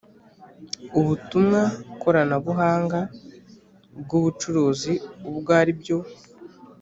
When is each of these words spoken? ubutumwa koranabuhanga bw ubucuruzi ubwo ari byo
ubutumwa 0.99 1.61
koranabuhanga 2.01 2.99
bw 4.01 4.11
ubucuruzi 4.19 4.93
ubwo 5.29 5.49
ari 5.61 5.73
byo 5.79 5.97